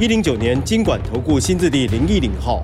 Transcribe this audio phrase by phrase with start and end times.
[0.00, 2.62] 一零九年经管投顾新字第零一零号。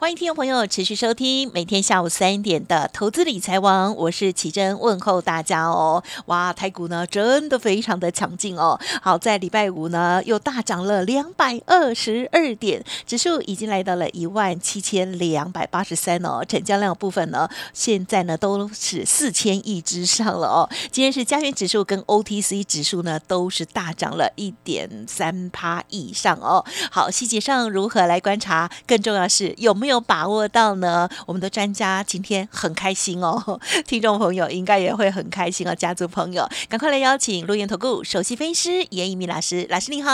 [0.00, 6.00] 欢迎听众朋友持续收听每天下午三点的投资理财王，我是奇珍，问候大家哦。
[6.26, 8.78] 哇，台股呢真的非常的强劲哦。
[9.02, 16.44] 好，在礼拜五呢又大涨了两百二十二点，指数已经来到了一万七千两百八十三哦。
[16.48, 20.70] 成交量部分呢，现在呢都是四千亿之上了哦。
[20.92, 26.64] 今天是加权指数跟 OTC 指数呢都是大涨了一点三趴以上哦。
[26.88, 28.70] 好，细节上如何来观察？
[28.86, 29.87] 更重要是有没有？
[29.88, 31.08] 有把握到呢？
[31.26, 35.74] 我们的专家今天很开心哦， 听众朋友应该也会很开心哦。
[35.74, 40.10] 家族朋友，赶快来邀请陆源投顾首席分析师严一鸣老师，老师你好。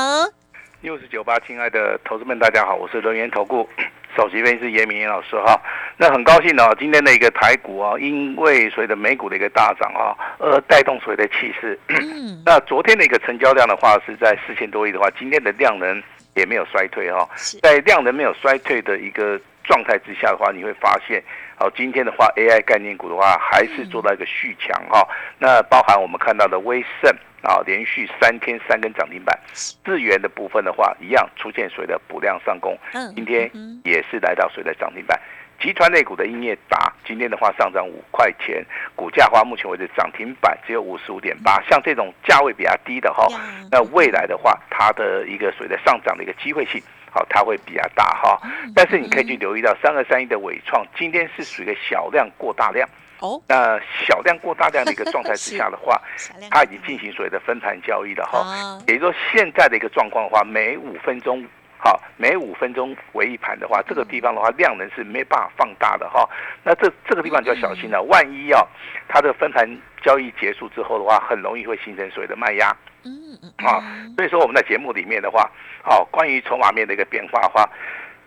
[0.80, 3.68] 六十九八，亲爱的投资们，大家好，我是轮源投顾
[4.16, 5.58] 首席分析师严明老师哈。
[5.96, 11.78] 那很高兴哦，今天的一个台股啊，因为随着美股的一个大涨啊，而带动所谓的气势。
[12.44, 16.02] 那昨天的一个成交量的话是在四千多亿的话，今天的量能
[16.34, 17.26] 也没有衰退哈，
[17.62, 19.40] 在量能没有衰退的一个。
[19.64, 21.22] 状态之下的话，你会发现，
[21.56, 25.06] 好，今天的话，AI 概念股的话，还是做到一个续强哈。
[25.38, 27.10] 那包含我们看到的威盛
[27.42, 29.38] 啊，连续三天三根涨停板，
[29.84, 32.78] 智源的部分的话，一样出现水的补量上攻，
[33.16, 33.50] 今天
[33.84, 35.18] 也是来到水的涨停板。
[35.60, 38.62] 集团类股的英业达，今天的话上涨五块钱，
[38.94, 41.62] 股价的话目前为止涨停板只有五十五点八。
[41.70, 43.26] 像这种价位比较低的哈，
[43.70, 46.82] 那未来的话，它的一个水的上涨的一个机会性。
[47.14, 48.40] 好，它会比较大哈，
[48.74, 52.88] 但是你可以去留意到三二三一的伟创，今天是属于一个小量过大量
[53.20, 53.40] 哦。
[53.46, 56.02] 那小量过大量的一个状态之下的话，
[56.50, 58.82] 它已经进行所谓的分盘交易了哈。
[58.88, 61.46] 也就是说，现在的一个状况的话，每五分钟，
[61.78, 66.28] 好，每五分钟为一盘的话，这个地方的话量能是没办法放大的哈。
[66.62, 68.66] 那这这个地方就要小心了，万一啊，
[69.08, 69.68] 它的分盘
[70.02, 72.74] 交易结束之后的话，很容易会形成所谓的卖压。
[73.04, 73.84] 嗯嗯啊，
[74.16, 75.50] 所以说我们在节目里面的话，
[75.82, 77.68] 好，关于筹码面的一个变化的话，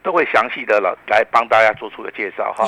[0.03, 2.65] 都会详细的了来帮大家做出个介绍哈。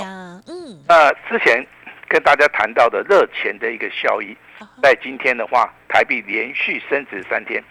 [0.47, 1.63] 嗯，那之前
[2.07, 4.35] 跟大家谈到的热钱的一个效益，
[4.81, 7.63] 在今天的话，台币连续升值三天，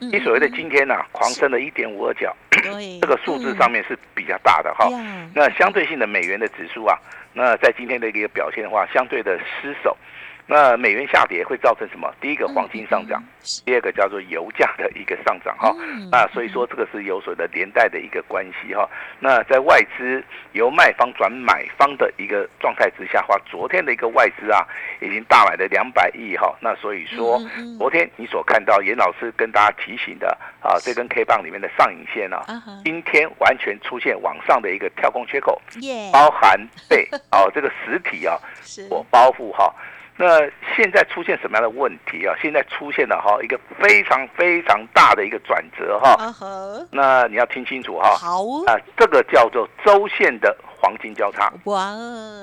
[0.00, 2.34] 你所谓的今天呢，狂升了一点五二角，
[3.00, 4.88] 这个数字上面是比较大的哈。
[5.34, 6.98] 那相对性的美元的指数啊，
[7.34, 9.96] 那在今天的一个表现的话，相对的失守。
[10.50, 12.12] 那美元下跌会造成什么？
[12.20, 13.22] 第一个黄金上涨，
[13.64, 15.72] 第二个叫做油价的一个上涨哈。
[16.10, 18.90] 那所以说这个是有所的连带的一个关系哈。
[19.20, 24.66] 那在外资由卖方转买方的一个状态之下，话昨天的一个外资啊，
[25.00, 26.52] 已经大买了两百亿哈。
[26.60, 27.40] 那所以说，
[27.78, 32.44] 昨天你所看到严老师跟大家提醒的啊，这根 K 棒里面的上影线啊，
[32.84, 35.62] 今天完全出现往上的一个跳空缺口，
[36.12, 38.36] 包含被哦这个实体啊
[38.90, 39.72] 我包覆哈。
[40.20, 40.38] 那
[40.76, 42.36] 现在出现什么样的问题啊？
[42.42, 46.14] 现在出现了哈一个非常非常大的一个转折哈。
[46.92, 48.14] 那你要听清楚哈。
[48.16, 51.50] 好啊，这个叫做周线的黄金交叉。
[51.64, 51.80] 哇。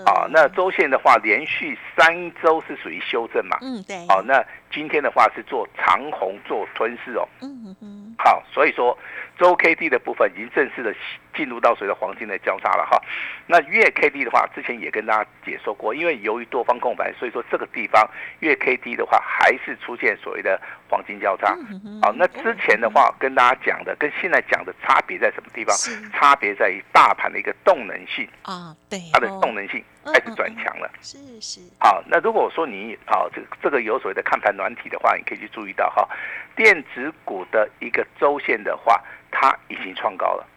[0.07, 3.59] 啊，那周线的话，连续三周是属于修正嘛？
[3.61, 4.07] 嗯，对。
[4.09, 7.27] 好，那今天的话是做长红做吞噬哦。
[7.43, 8.15] 嗯嗯。
[8.17, 8.97] 好，所以说。
[9.39, 10.91] 周 K D 的部分已经正式的
[11.37, 12.99] 进入到所谓的黄金的交叉了哈，
[13.45, 18.09] 那月 K D 的话，之前也跟大家解说过，因为由于多方空白，所以说这个地方
[18.39, 20.59] 月 K D 的话还是出现所谓的
[20.89, 21.55] 黄金交叉。
[22.01, 25.75] 好，那之前的话跟大家讲的，跟现在讲的差别在什么地方？
[26.11, 30.89] 差别在于大盘的一个动能性啊，对，它的动能性开始转强了。
[31.01, 31.61] 是是。
[31.79, 36.09] 好，那如果说你好这这个有所谓的看盘软体的话，你可以去注意到哈，
[36.55, 38.99] 电子股的一个周线的话。
[39.29, 40.47] 它已经创高了，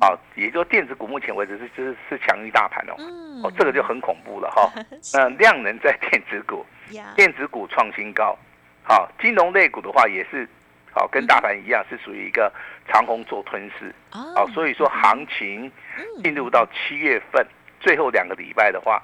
[0.00, 2.94] 啊， 也就电子股目前为止是是是强于大盘哦，
[3.44, 4.72] 哦，这个就很恐怖了哈。
[5.14, 6.64] 那量能在电子股，
[7.14, 8.36] 电子股创新高，
[8.82, 10.48] 好，金融类股的话也是，
[10.92, 12.52] 好，跟大盘一样是属于一个
[12.88, 15.70] 长虹做吞噬，好，所以说行情
[16.22, 17.46] 进入到七月份
[17.80, 19.02] 最后两个礼拜的话，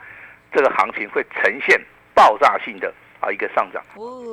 [0.52, 1.80] 这个行情会呈现
[2.14, 2.92] 爆炸性的。
[3.20, 3.82] 啊，一个上涨，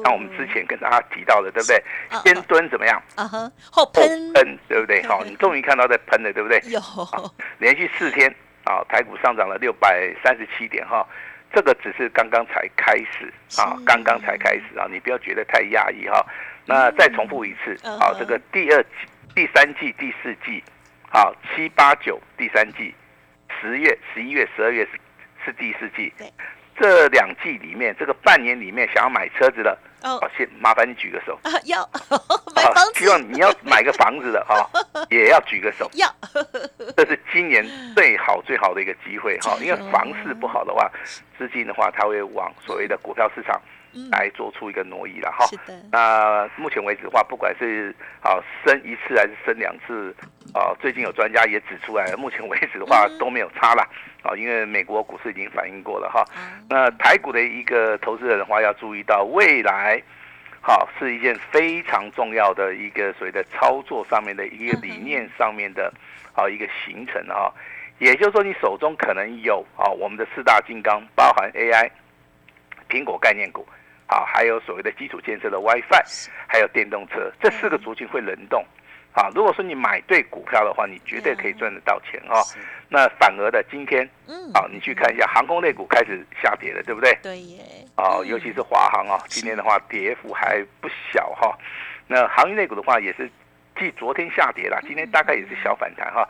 [0.03, 1.83] 那我们之前跟大家提到的，对不对？
[2.23, 3.01] 先蹲怎么样？
[3.15, 5.01] 啊哈，后喷，喷，对不对？
[5.03, 6.59] 好，你终于看到在喷了，对不对？
[6.65, 6.81] 有，
[7.59, 8.29] 连续四天
[8.65, 11.07] 啊，台股上涨了六百三十七点哈，
[11.53, 16.25] 这个只是刚刚才开始啊，刚刚才开始啊，你不要觉得太压抑哈。
[16.65, 18.89] 那再重复一次，嗯好，这个第二季、
[19.35, 20.63] 第三季、第四季，
[21.09, 22.93] 好，七八九第三季，
[23.59, 24.91] 十月、十一月、十二月是
[25.45, 26.27] 是第四季对。
[26.79, 31.39] 这两季里面，这个半年里面想要买车子的，哦好，先麻烦你举个手。
[31.43, 31.87] 啊，要
[32.55, 34.69] 买啊房子希望你要买个房子的哈，
[35.09, 35.89] 也要举个手。
[35.93, 36.07] 要，
[36.97, 37.65] 这是今年
[37.95, 40.89] 最好最好的一个机会哈，因为房市不好的话，
[41.37, 45.45] 资金的话，它会往所谓的股票市场嗯来做出一个挪移了哈。
[45.47, 50.15] 是的，那目前为止的话，不管是啊升一次还是升两次，
[50.53, 53.87] 啊最近有专家也指出来了，目前为止的话嗯都没有差了，
[54.21, 56.21] 啊，因为美国股市已经反映过了哈。
[56.35, 60.01] 啊那台股的一个投资人的话，要注意到未来，
[60.61, 65.93] 好是一件非常重要的一个所谓的操作上面的一个理念上面的，
[66.33, 67.51] 好一个形成啊。
[67.99, 71.89] 也就是说，你手中可能有啊我们的四大金刚，包含 AI、
[72.89, 73.65] 苹果概念股，
[74.07, 78.65] 好，还有所谓的基础建设的 WiFi，还有电动车，这四个族群会轮动。
[79.13, 82.41] 啊，如果说你买对股票的话，你绝对可以赚得到钱哈、
[82.89, 87.15] 那反而的今天嗯，好，你去看一下航空类股开始下跌了，对不对？
[87.21, 87.63] 对耶，
[87.95, 91.55] 哦，嗯尤其是华航啊，今天的话跌幅还不小哈。
[92.07, 93.29] 那航运类股的话也是，
[93.77, 96.27] 继昨天下跌了，今天大概也是小反弹哈。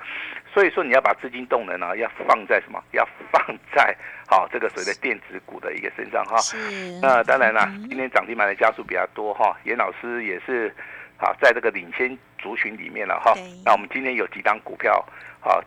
[0.54, 2.84] 所以说你要把资金动能啊，要放在什么？
[2.92, 3.42] 要放
[3.74, 3.96] 在
[4.34, 6.38] 好这个所谓的电子股的一个身上哈。
[6.38, 6.58] 是，
[7.02, 10.74] 那当然啦嗯，今天涨停板的家数比较多哈，严老师也是
[11.18, 13.44] 好在这个领先族群里面了哈对。
[13.64, 15.06] 那我们今天有几档股票
[15.42, 15.62] 啊，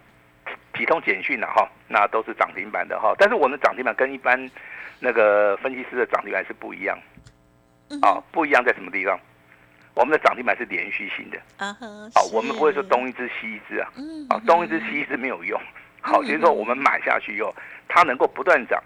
[0.77, 3.15] 几通简讯了哈，那都是涨停板的哈。
[3.19, 4.51] 但是我们涨停板跟一般
[4.99, 6.99] 那个分析师的涨停板是不一样
[7.91, 9.19] 嗯啊，不一样在什么地方？
[9.95, 15.59] 我们的涨停板是连续性的啊哈，啊，是我们不会说东一只西一只啊，嗯啊，东一只西一只没有用。
[16.07, 17.55] 好，就是说我们买下去以后，
[17.89, 18.83] 它能够不断涨。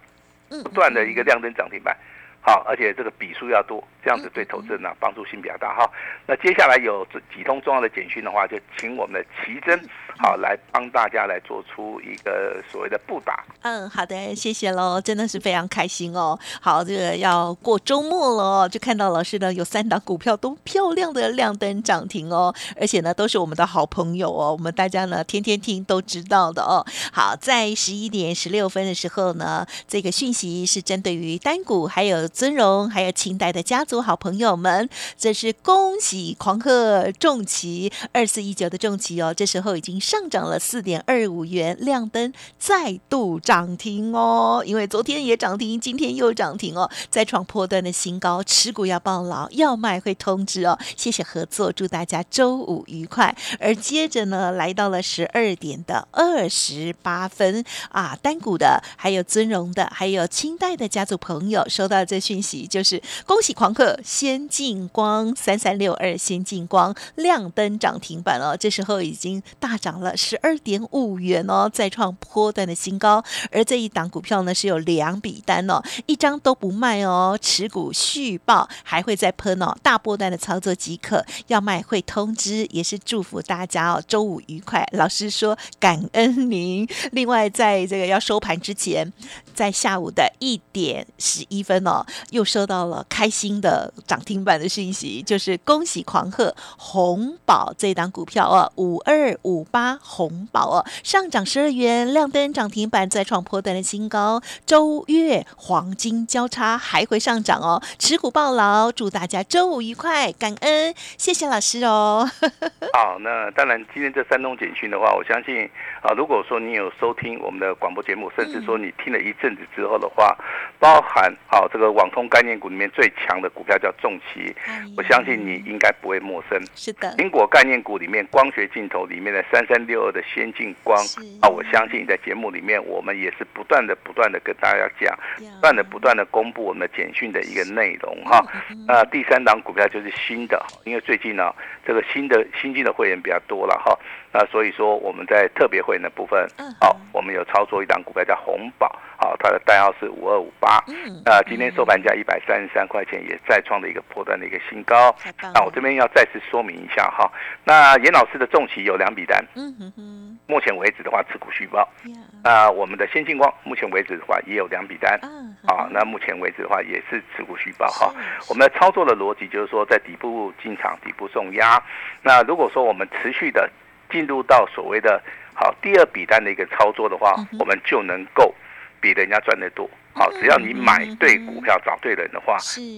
[0.52, 1.96] 嗯不断的一个亮灯涨停板，
[2.40, 5.90] 好，而且这个笔数要多，这样子对投资人呢帮助性比较大哈。
[6.26, 9.80] 那接下来有这几通重要的简讯的话，就请我们的奇珍
[10.18, 13.44] 好来帮大家来做出一个所谓的布达。
[13.62, 16.38] 嗯，好的，谢谢喽，真的是非常开心哦。
[16.60, 26.84] 好，这个要过周末了哦，就看到老师呢有三档股票都漂亮的亮灯涨停哦，而且呢都是我们的好朋友哦，我们大家呢天天听都知道的哦。
[27.12, 34.88] 好，在十一点十六分的时候呢，这个讯息是针对于单股、还有尊荣、还有清代的家族好朋友们，
[35.18, 50.78] 这是恭喜狂贺重旗二四一九的重旗哦，这时候已经上涨了四点二五元，亮灯再度涨停哦，因为昨天也涨停，今天又涨停哦，再创破断的新高，持股要抱牢，要卖会通知哦。
[50.96, 53.36] 谢谢合作，祝大家周五愉快。
[53.58, 73.22] 而接着呢，来到了十二点的二十八分啊，单股的，还有尊荣的，还有清代的家族朋友收到这讯息，就是恭喜狂先进光三三六二先进光亮灯涨停板哦，这时候已经大涨了十二点五元哦，再创波段的新高。
[73.50, 84.86] 而这一档股票呢是有两笔单哦，一张都不卖哦，持股续报还会再喷哦，大波段的操作即可，要卖会通知，也是祝福大家哦，周五愉快。
[84.92, 86.88] 老师说感恩您。
[87.12, 89.12] 另外，在这个要收盘之前，
[89.54, 112.28] 在下午的一点十一分哦，又收到了开心的呃涨停板的讯息，就是恭喜狂贺红宝这档股票哦，五二五八红宝哦，上涨十二元，亮灯涨停板，再创破段的新高，周月黄金交叉还会上涨哦，持股抱牢，祝大家周五愉快，感恩，谢谢老师哦。
[112.92, 115.70] 好，那当然今天这三通简讯的话，我相信
[116.02, 120.36] 啊，如果说你有收听我们的广播节目，甚至说你听了一阵子之后的话，
[120.80, 124.54] 包含好、这个网通概念股里面最强的票叫重旗，
[124.96, 126.60] 我相信你应该不会陌生。
[126.74, 130.96] 是的，苹果概念股里面，光学镜头里面的三三六二的先进光
[131.40, 138.44] 啊，我相信在节目里面，我们也是不断的、不断的跟大家讲，不断的、不断的公布我们的简讯的一个内容哈。
[138.86, 141.54] 那第三档股票就是新的，因为最近呢，
[141.86, 143.98] 这个新的新进的会员比较多了哈。
[144.32, 150.82] 那所以说我们在特别会员的部分嗯，好，我们有操作一档股票叫红宝，好，它的代号是五二五八。
[150.88, 155.14] 嗯那今天收盘价一百三十三块钱，也再创了一个破断的一个新高。
[155.54, 157.30] 那我这边要再次说明一下哈，
[157.64, 161.80] 那严老师的重企有两笔单，嗯哼哼目前为止的话持股续报。
[162.04, 165.18] 呀那我们的先进光目前为止的话也有两笔单。
[165.22, 168.10] 嗯啊，那目前为止的话也是持股续报哈
[168.40, 168.50] 是。
[168.50, 171.78] 我们的操作的逻辑就是说，在底部进场，底部送压。
[172.22, 173.68] 那如果说我们持续的
[174.10, 175.22] 进入到所谓的
[175.52, 178.54] 好第二笔单的一个操作的话嗯，我们就能够
[179.00, 179.88] 比人家赚得多。
[180.12, 182.56] 好，只要你买对股票、找对人的话，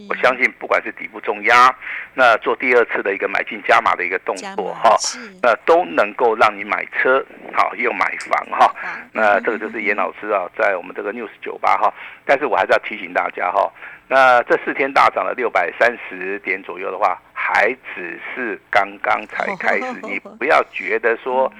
[0.09, 1.73] 我相信不管是底部重压，
[2.15, 4.97] 那做第二次的一个买进加码的一个动作哈，
[5.43, 8.75] 那都能够让你买车好又买房哈。
[9.13, 11.93] 那这个就是严老师啊，在我们这个 news 酒吧哈，
[12.25, 13.71] 但是我还是要提醒大家哈，
[14.09, 21.53] 那这四天大涨了六百三十点左右的话，还只是刚刚才开始， 你不要觉得说。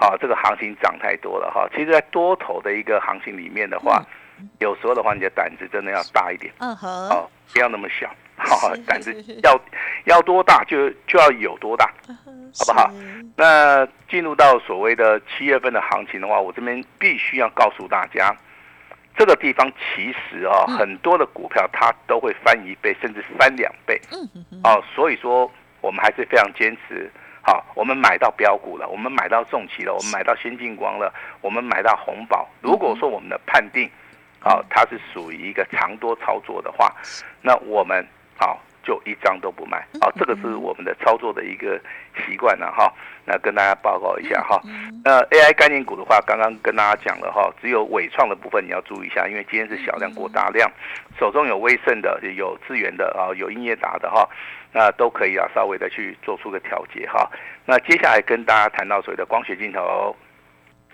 [0.00, 1.68] 好，这个行情涨太多了哈。
[1.74, 4.00] 其实，在多头的一个行情里面的话，
[4.60, 6.52] 有时候的话，你的胆子真的要大一点。
[6.58, 6.88] 嗯哼。
[7.08, 8.08] 哦，不要那么小。
[8.36, 9.12] 好，胆子
[9.42, 9.60] 要
[10.04, 12.88] 要多大就就要有多大，好不好？
[13.34, 18.32] 那进入到所谓的七月份的行情的话，我这边必须要告诉大家，
[19.16, 24.00] 这个地方其实啊，很多的股票它都会翻一倍，甚至翻两倍。
[24.12, 24.60] 嗯哼。
[24.62, 25.50] 哦，所以说
[25.80, 27.10] 我们还是非常坚持。
[27.42, 32.46] 好，我们买到标股了，我们买到重旗了，我们买到先进光了，我们买到红宝。
[32.60, 33.88] 如果说我们的判定，
[34.40, 36.94] 好，它是属于一个长多操作的话，
[37.40, 39.86] 那我们好就一张都不卖。
[40.00, 41.80] 好，这个是我们的操作的一个
[42.26, 42.92] 习惯了哈。
[43.24, 44.60] 那跟大家报告一下哈。
[45.04, 50.70] 那 AI 概念股的话，刚刚跟大家讲了哈，只有伟创的部分你要注意一下，因为今天是小量过大量，
[51.18, 54.26] 手中有威盛的，有资源的啊，有英业达的哈。
[54.72, 57.30] 那都可以啊，稍微的去做出个调节哈。
[57.64, 60.14] 那接下来跟大家谈到所谓的光学镜头，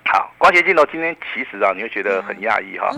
[0.07, 2.90] 好，光学镜头今天其实啊，你会觉得很讶异哈。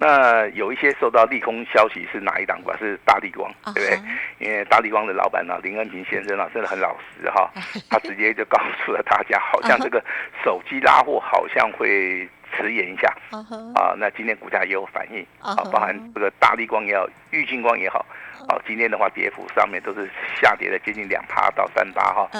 [0.00, 2.72] 那有一些受到利空消息是哪一档股？
[2.78, 3.98] 是大力光，对不对？
[4.38, 7.50] 因为大力光的老板呢，林恩平先生啊，真的很老实哈，
[7.90, 10.02] 他直接就告诉了大家，好像这个
[10.44, 13.14] 手机拉货好像会迟延一下。
[13.74, 13.94] 啊。
[13.98, 15.24] 那今天股价也有反应。
[15.40, 18.04] 啊，包含这个大力光也好，玉金光也好。
[18.48, 20.08] 好，今天的话，跌幅上面都是
[20.40, 22.30] 下跌了接近两趴到三趴哈，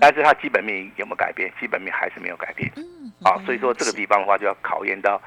[0.00, 1.52] 但是它基本面有没有改变？
[1.60, 5.20] 基本面还是没有改变，嗯，好，所以说这个地方的话，就要考验到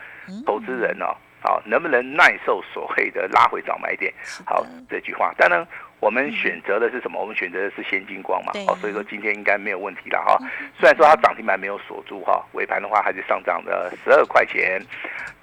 [0.46, 4.12] 投资人哦，好，能不能耐受所谓的拉回早买点？
[4.44, 5.66] 好，这句话，当然
[6.00, 7.20] 我们选择的是什么？
[7.20, 10.38] 我们选择的是先进光嘛，哦，所以说今天应该没有问题了哈。
[10.80, 14.82] 虽然说它涨停板没有锁住哈，尾盘的话还是上涨了十二块钱，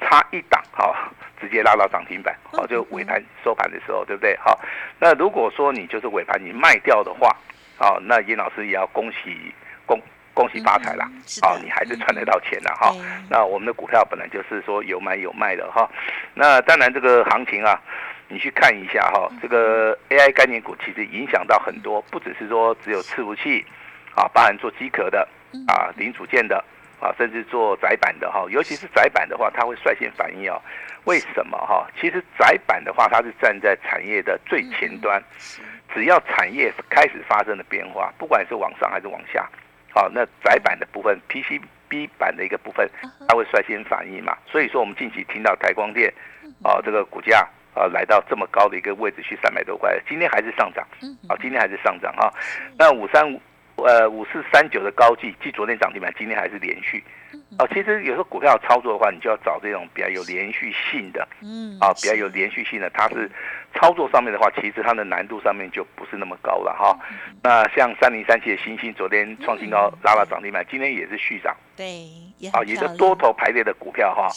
[0.01, 1.11] 差一档哈。
[1.41, 4.35] 直接拉到涨停板，哦，就尾盘收盘的时候，对不对？
[4.39, 4.59] 好，
[4.99, 7.37] 那如果说你就是尾盘你卖掉的话，
[7.79, 9.53] 哦，那严老师也要恭喜
[10.35, 11.09] 恭恭喜发财啦，
[11.41, 12.95] 好，你还是赚得到钱的哈。
[13.31, 15.89] 那我们的股票本来就是说有买有卖的哈。
[16.35, 17.81] 那当然这个行情啊，
[18.29, 23.65] 你去看一下哈，这个 AI 概念股其实影响到很多，不只是说只有伺服器
[24.15, 25.27] 啊，包含做机壳的
[25.67, 26.63] 啊，零组件的。
[27.01, 30.59] 啊，甚至做窄板的哈，尤其是窄板的话，它会率先反应哦。
[31.05, 31.87] 为什么哈？
[32.01, 35.23] 其实窄板的话，它是站在产业的最前端，
[35.93, 39.47] 只要产业开始发生了变化，不管是往上还是往下，
[39.95, 42.91] 好，那窄板的部分，PCB 板的一个部分，
[43.29, 44.37] 它会率先反应嘛。
[44.47, 46.13] 所以说，我们近期听到台光电，
[46.65, 50.85] 啊，这个股价啊来到这么高的一个位置，去三百多块，今天还是上涨，
[51.29, 52.33] 啊，今天还是上涨哈。
[52.77, 53.41] 那五三五。
[53.77, 57.03] 呃，五四三九的高技，继昨天涨停板，今天还是连续。
[57.59, 63.29] 哦，其实有时候股票操作的话，你就要找这种比较有连续性的，嗯，啊，比较有连续性的，它是
[63.75, 66.97] 操作上面的话，其实它的难度上面就不是那么高了哈。
[67.43, 71.55] 那像三零三七的星星，昨天创新高拉了涨停板，今天也是续涨。
[71.77, 72.09] 对，
[72.53, 74.29] 啊，也是多头排列的股票哈。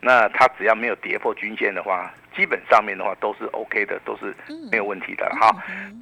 [0.00, 2.12] 那它只要没有跌破均线的话。
[2.36, 4.36] 基本上面的话都是 OK 的，都是
[4.70, 5.50] 没有问题的哈。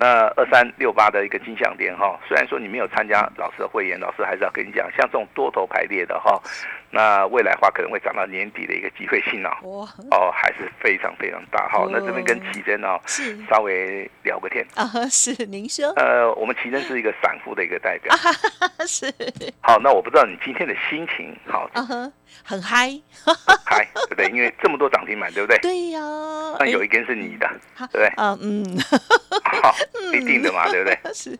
[0.01, 6.43] 那二三六八的一个金项链哈，虽然说你没有参加老师的会员，老师还是要跟你讲，像这种多头排列的哈，
[6.91, 11.87] 那未来话可能会涨到年底的一个机会性哦，哦还是非常非常大哈。
[11.89, 12.99] 那这边跟奇珍哦，
[13.49, 14.67] 稍微聊个天。
[14.75, 18.13] 啊，是您说，呃，我们奇珍是一个散户的一个代表，
[18.89, 19.07] 是。
[19.61, 21.71] 好，那我不知道你今天的心情好。
[22.43, 22.91] 很嗨，
[23.65, 24.27] 嗨，对不对？
[24.29, 25.59] 因为这么多涨停板，对不对？
[25.59, 26.01] 对呀。
[26.59, 28.13] 那有一根是你的，对不对？
[28.17, 28.79] 嗯嗯，
[29.63, 29.75] 好，
[30.13, 30.99] 一定的嘛，对不对？
[31.15, 31.39] 是。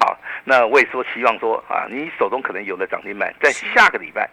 [0.00, 4.28] 好，那我也说希望说啊，你手中可能有的涨停板，在下个礼拜，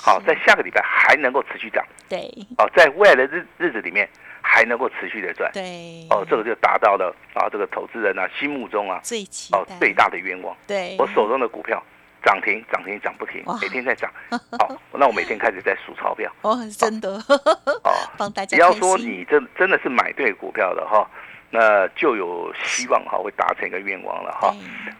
[0.00, 1.84] 好，在下个礼拜还能够持续涨。
[2.08, 2.30] 对。
[2.58, 4.08] 哦，在未来的日日子里面
[4.42, 5.50] 还能够持续的赚。
[5.52, 6.06] 对。
[6.10, 10.56] 哦，这个就达到了啊，这个投资人啊心目中啊最哦最大的愿望。
[10.66, 10.96] 对。
[10.98, 11.82] 我手中的股票。
[12.26, 14.10] 涨停，涨停，涨不停，每天在涨。
[14.58, 16.28] 好， 那我每天开始在数钞票。
[16.42, 17.10] 哦，真的。
[17.28, 18.56] 哦， 帮大家。
[18.56, 21.08] 只要说你真真的是买对股票的哈，
[21.50, 24.52] 那就有希望哈会达成一个愿望了哈。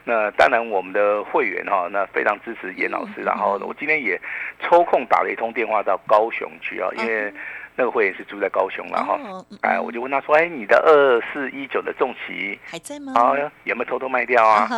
[0.05, 3.21] 那当然，我们的会员哈，那非常支持严老师。
[3.21, 4.17] 然后我今天也
[4.61, 7.33] 抽空打了一通电话到高雄去啊，因为
[7.75, 9.19] 那个会员是住在高雄了哈。
[9.63, 13.11] 哎，我就问他说：“哎，你的二四一九的重旗还在吗？
[13.19, 14.69] 啊，有没有偷偷卖掉啊？”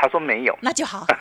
[0.00, 1.04] 他说没有，那就好。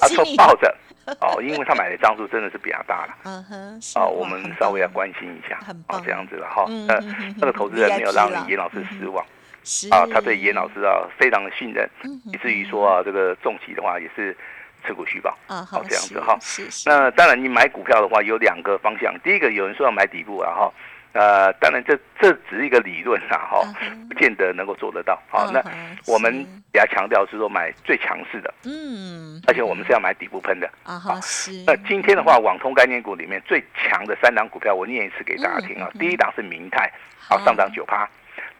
[0.00, 0.76] 他喜你，说抱着
[1.20, 3.16] 哦，因为他买的张数真的是比较大了。
[3.24, 5.98] 嗯哼，啊，我们稍微要关心一下，很棒。
[5.98, 6.66] 哦，这样子了哈。
[6.68, 6.98] 嗯那
[7.38, 9.24] 那个投资人没有让严老师失望。
[9.64, 9.88] 是。
[9.88, 14.36] 啊，他对严老师啊非常的信任，嗯以至于说啊，这个重疾的话也是
[14.84, 15.36] 持股续报。
[15.46, 16.38] 啊好这样子哈。
[16.84, 20.72] 那当然，你买股票的话有两个方向，第一个有人说要买底部啊哈，
[21.12, 23.62] 呃，当然这这只是一个理论啦哈
[24.08, 25.20] 不见得能够做得到。
[25.28, 26.38] 好，嗯那我们是
[26.70, 30.70] 比较强调是说买最强势的，嗯而且我们是要买底部喷的。
[30.84, 38.06] 啊哈是，那今天的话，网通概念股里面最强的三档股票，我念一次给大家听啊第一档是明泰，好好上涨九趴；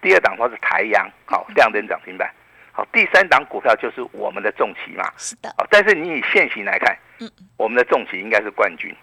[0.00, 2.26] 第二档的话是台阳，好亮灯涨停板；
[2.73, 5.12] 好第三档股票就是我们的重旗嘛。
[5.17, 8.95] 是的，好，但是你以现行来看嗯，我们的重旗应该是冠军。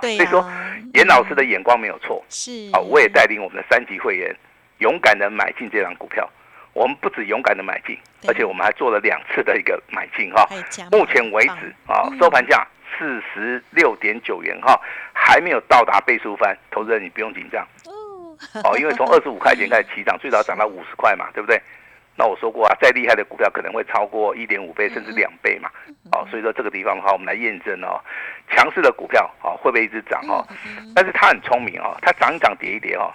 [0.00, 2.24] 所以说呀严老师的眼光没有错。
[2.28, 4.34] 是好，我也带领我们的三级会员
[4.78, 6.28] 勇敢的买进这张股票。
[6.72, 10.46] 我们不止勇敢的买进，而且我们还做了两次的一个买进哈。
[10.90, 12.66] 目前为止啊嗯，收盘价
[12.98, 14.78] 四十六点九元哈，
[15.14, 21.58] 还没有到达倍数翻，投资人你不用紧张哦，哦，因为从二十五块钱开始起涨，最早涨到五十块嘛，对不对？
[22.18, 25.70] 那我说过啊，再厉害的股票可能会超过一点五倍甚至两倍嘛，
[26.12, 28.00] 哦，所以说这个地方的话，我们来验证哦，
[28.50, 30.44] 强势的股票哦会不会一直涨哦？
[30.66, 33.12] 嗯 但是它很聪明哦，它涨一涨跌一跌哦，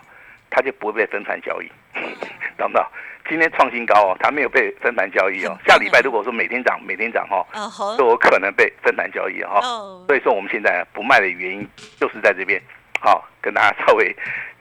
[0.49, 1.67] 它就不会被分盘交易，
[2.57, 2.85] 懂不懂？
[3.29, 5.57] 今天创新高哦，它没有被分盘交易哦。
[5.65, 9.65] 下礼拜如果说每天涨每天涨哦，啊好就有可能被分盘交易哈、哦。
[9.65, 11.67] 哦，所以说我们现在不卖的原因
[11.99, 12.61] 就是在这边，
[12.99, 14.13] 好、跟大家稍微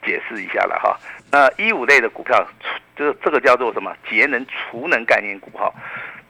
[0.05, 0.97] 解释一下了哈。
[1.31, 2.47] 那一五类的股票，
[2.95, 5.71] 这这个叫做什么节能储能概念股哈、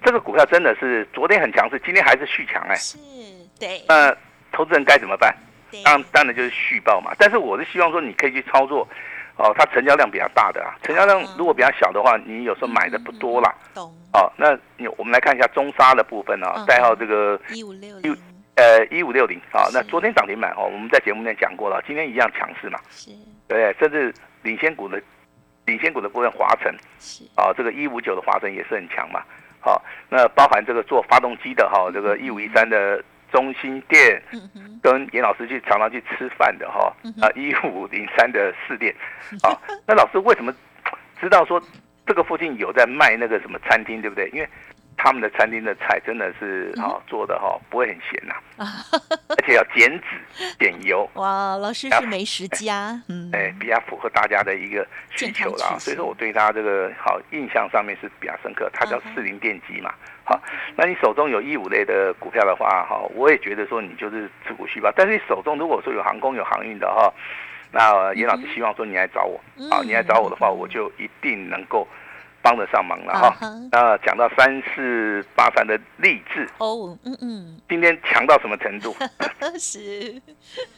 [0.03, 2.75] 这个股票真的是昨天很强势，今天还是续强哎。
[2.75, 2.97] 是
[3.59, 4.15] 对那
[4.51, 5.35] 投资人该怎么办？
[5.69, 7.13] 对当当然就是续报嘛。
[7.17, 8.87] 但是我是希望说你可以去操作，
[9.37, 13.53] 哦，它成交量比较大的啊，成交量如果比较小的话，你有时候买的不多啦。
[13.73, 18.17] 懂哦，那你我们来看一下中沙的部分啊嗯，代号这个一五六一零
[18.55, 23.11] 呃一五六零啊，那昨天涨停板哦，我们在节目里面讲过了，今天一样强势嘛，是
[23.47, 23.73] 对？
[23.79, 25.01] 甚至领先股的
[25.65, 26.73] 领先股的部分华晨
[27.35, 29.21] 啊，这个一五九的华晨也是很强嘛。
[29.59, 34.19] 好、那包含这个做发动机的哈、这个一五一三的中心店，
[34.81, 38.91] 跟严老师去常常去吃饭的哈、嗯啊一五零三的四店，
[39.43, 39.53] 啊，
[39.85, 40.51] 那老师为什么
[41.19, 41.61] 知道说
[42.07, 44.27] 这个附近有在卖那个什么餐厅，对不对？
[44.33, 44.49] 因为
[45.03, 46.83] 他们的餐厅的菜真的是嗯。
[46.83, 48.35] 哈、做的哈、不会很咸呐、
[49.29, 55.77] 而且要减脂减油， 哇，老师是美食家，嗯，哎，比较符合大家的一个需求啦。
[55.79, 59.93] 所以说我对他这个好印象上面是比较深刻，他叫四零电机嘛。
[60.23, 60.39] 好，
[60.75, 64.91] 那你手中有一五类的股票的话，哈，我也觉得说你就是持股续报。
[64.95, 67.11] 但是你手中如果说有航空有航运的哈，
[67.71, 71.87] 那呃严老师希望说你来找我，好，你来找我的话，我就一定能够
[72.41, 73.35] 帮得上忙了哈。
[73.71, 78.95] 那讲到三四八三的励志，哦，嗯嗯，今天强到什么程度？
[79.59, 79.79] 是，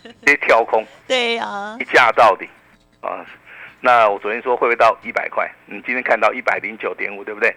[0.04, 0.86] 直接跳空。
[1.08, 2.47] 对呀一，价到底
[3.02, 3.26] 啊。
[3.82, 5.49] 那我昨天说会不会到一百块？
[5.65, 7.54] 你今天看到一百零九点五，对不对？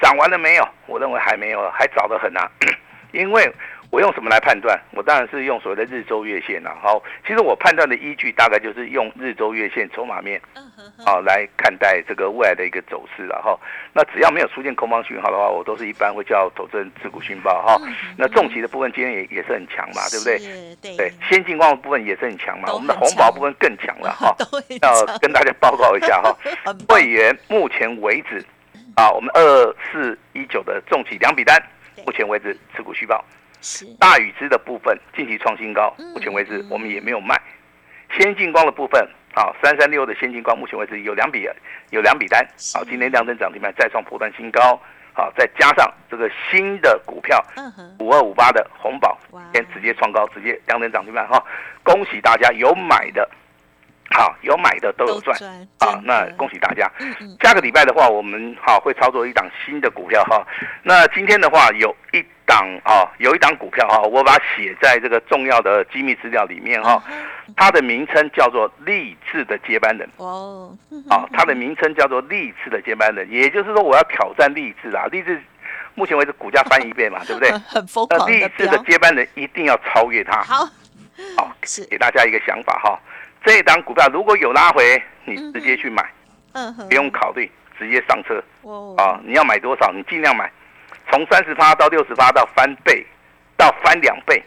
[0.00, 0.68] 涨完了没有？
[0.86, 2.48] 我认为还没有，还早得很啊。
[3.12, 3.50] 因为
[3.90, 4.78] 我用什么来判断？
[4.92, 6.74] 我当然是用所谓的日周月线啊。
[6.82, 10.40] 好，其实我判断的依据大概就是用日周月线筹码面
[11.04, 13.58] 啊来看待这个未来的一个走势然后，
[13.92, 17.80] 那只要没有出现空方讯号的话，我都是一般会叫投资人持股讯报哈。
[18.18, 20.38] 那重疾的部分今天也也是很强嘛，对不对？
[20.38, 20.76] 是？
[20.82, 24.34] 对对，先进光的部分也是很强嘛，我们的红宝部分更强了 哈。
[24.82, 26.36] 要跟大家报告一下哈，
[26.88, 28.44] 会员目前为止
[28.96, 31.62] 啊，我们二四一九的重企两笔单，
[32.04, 33.24] 目前为止持股续报。
[33.60, 33.86] 是。
[33.98, 37.40] 大禹之的部分近期创新高嗯，目前为止嗯我们也没有卖。
[38.16, 39.02] 先进光的部分
[39.34, 41.48] 啊，三三六的先进光目前为止有两笔
[41.90, 42.78] 有两笔单，是。
[42.78, 44.80] 啊，今天量增涨停板再创破断新高，
[45.12, 47.44] 好，再加上这个新的股票
[47.98, 49.18] 五二五八的红宝
[49.52, 51.44] 先，直接创高，直接亮灯涨停板哈，
[51.82, 53.28] 恭喜大家有买的，
[54.16, 55.50] 好有买的都有赚赚
[55.80, 56.90] 啊，那恭喜大家。
[56.98, 60.42] 嗯嗯，下个礼拜的话，我们哈会操作一档新的股票哈。
[60.82, 67.02] 那今天的话有一档啊，有一档股票哈，我把它写在这个重要的机密资料里面哈。
[67.56, 75.40] 它的名称叫做励志的接班人哇哦，嗯啊，它的名称叫做励志的接班人，也就是说我要挑战励志啊，励志
[75.94, 77.50] 目前为止股价翻一倍嘛， 对不对？
[77.52, 80.42] 很很疯狂的励志的，接班人一定要超越它。
[80.42, 80.68] 好
[81.36, 82.98] 好，是，给大家一个想法哈。
[83.46, 86.04] 这一档股票如果有拉回，你直接去买，
[86.54, 88.42] 嗯，不用考虑，直接上车。
[88.62, 88.92] 哦。
[88.98, 90.50] 啊，你要买多少，你尽量买，
[91.12, 93.06] 从三十趴到六十趴到翻倍，
[93.56, 94.42] 到翻两倍，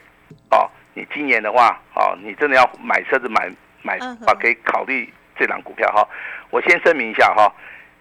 [0.51, 3.49] 哦、你今年的话，哦、你真的要买车子买
[3.83, 6.05] 买啊，可以考虑这档股票哈、
[6.49, 7.49] 我先声明一下哈、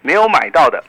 [0.03, 0.83] 没有买到的，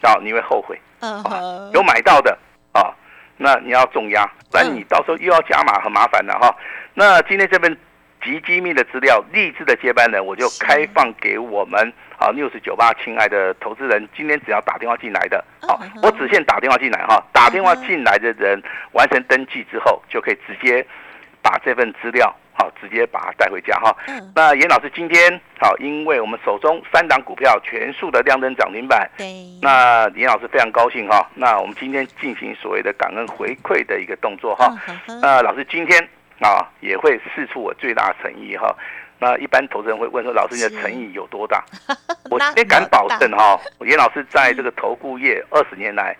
[0.00, 2.36] 啊，你会后悔；嗯哼，有买到的
[2.72, 2.92] 啊，
[3.36, 6.52] 那你要重压，不然你到时候又要加码，很麻烦的哈。
[6.94, 7.78] 那今天这份
[8.22, 20.86] 极机密的资料，励志的接班人，我就开放给我们啊六十九八亲爱的投资人，今天只要打电话进来的，好，我只限打电话进来哈，打电话进来的人完成登记之后，就可以直接
[21.42, 22.34] 把这份资料。
[22.54, 23.96] 好，直接把它带回家哈。
[24.06, 24.32] 嗯。
[24.36, 29.10] 那严老师今天好，因为我们手中三档股票全数的亮灯涨停板。
[29.16, 29.26] 对。
[29.62, 31.26] 那严老师非常高兴哈。
[31.34, 34.70] 那我们今天进行所谓的感恩回馈的一个动作哈。
[35.22, 36.06] 那老师今天
[36.42, 38.74] 啊也会试出我最大的诚意哈。
[39.18, 41.64] 那一般投资人会问说，老师你的诚意有多大？
[42.30, 46.16] 我也敢保证哈，严老师在这个投顾业二十年来，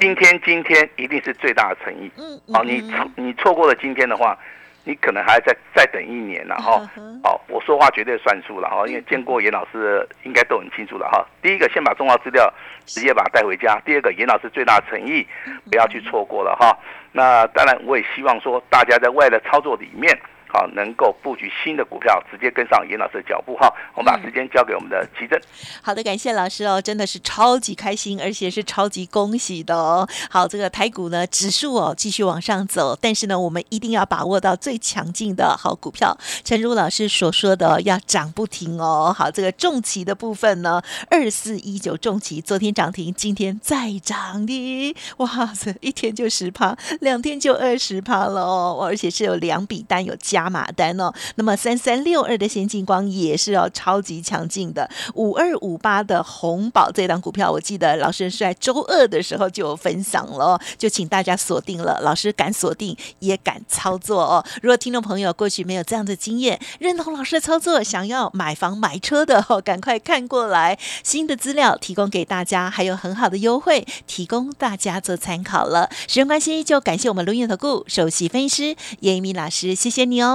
[0.00, 2.10] 今天今天一定是最大的诚意。
[2.16, 2.40] 嗯。
[2.54, 2.82] 好，你
[3.16, 4.38] 你错过了今天的话。
[4.84, 6.86] 你可能还要再再等一年了哈，
[7.22, 11.26] 好，我说话绝对算数了哈，因为见过严老师应该都很清楚了哈。
[11.40, 12.52] 第一个，先把重要资料
[12.84, 15.26] 直接把它带回家；第二个，严老师最大的诚意，
[15.70, 16.78] 不要去错过了哈。
[17.12, 20.16] 那当然，我也希望说大家在未来的操作里面。
[20.54, 23.68] 好，能够布局新的股票，直接跟上严老师的脚步哈。
[23.96, 25.36] 我们把时间交给我们的奇珍。
[25.82, 30.08] 好的，感谢老师哦，真的是超级开心，而且是超级恭喜的哦。
[30.30, 36.16] 好，这个台股呢，指数哦继续往上走，但是呢，我们一定要把握到最强劲的好股票。
[36.44, 39.12] 陈如老师所说的要涨不停哦。
[39.12, 50.43] 好，这个重旗的部分呢，二四一九重旗昨天涨停，今天再涨的，哇塞，一天就十趴，两天就二十趴了哦，而且是有两笔单有加。
[50.44, 61.98] 加码单哦，那么三三六二的先进光也是哦，超级强劲的五二五八的红宝这档股票，我记得老师是在周二的时候就有分享了，就请大家锁定了。
[62.02, 64.44] 老师敢锁定，也敢操作哦。
[64.60, 75.88] 如果听众朋友过去没有这样的经验，认同老师的操作，想要买房买车的哦，赶快看过来，新的资料提供给大家，还有很好的优惠，提供大家做参考了。
[76.06, 80.33] 时间关系，就感谢我们录音投顾首席分析师叶一鸣老师，谢谢你哦。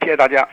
[0.00, 0.48] 谢谢大家。